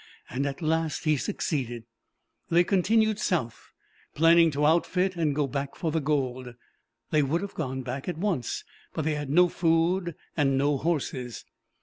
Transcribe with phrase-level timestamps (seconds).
[0.31, 1.83] And, at last, he succeeded.
[2.49, 3.71] "They continued south,
[4.15, 6.55] planning to outfit and go back for the gold.
[7.11, 11.45] They would have gone back at once, but they had no food and no horses.